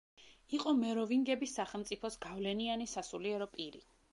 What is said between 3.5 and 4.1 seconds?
პირი.